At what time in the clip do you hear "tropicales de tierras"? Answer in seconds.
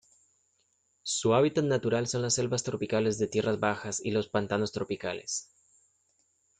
2.63-3.59